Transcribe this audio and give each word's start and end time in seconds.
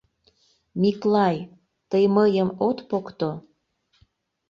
Миклай, 0.81 1.37
тый 1.89 2.03
мыйым 2.15 2.49
от 2.67 2.77
покто?.. 2.89 3.29